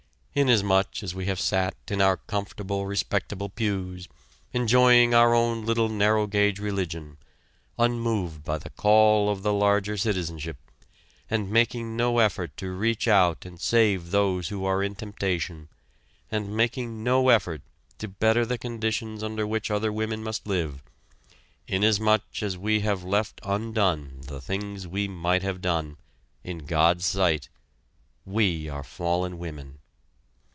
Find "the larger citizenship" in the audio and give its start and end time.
9.43-10.55